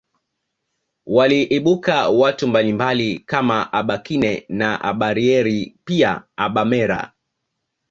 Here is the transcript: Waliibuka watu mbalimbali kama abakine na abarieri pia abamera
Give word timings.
Waliibuka 1.05 2.09
watu 2.09 2.47
mbalimbali 2.47 3.19
kama 3.19 3.73
abakine 3.73 4.45
na 4.49 4.81
abarieri 4.81 5.75
pia 5.85 6.23
abamera 6.35 7.13